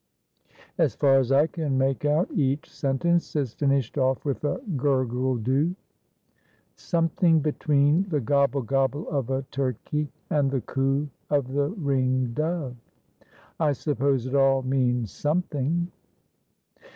[0.79, 5.37] As far as I can make out each sentence is finished off with a 'gurgle
[5.37, 5.75] doe.'
[6.75, 12.77] Something between the 'gobble, gobble' of a turkey and the coo of the ring dove.
[13.59, 15.91] I suppose it all means something."